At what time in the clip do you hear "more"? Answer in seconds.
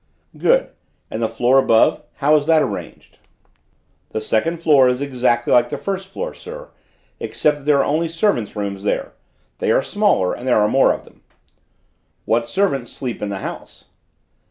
10.67-10.91